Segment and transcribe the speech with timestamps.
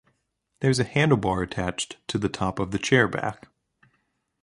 [0.61, 3.45] There is a handlebar attached to the top of the chair back.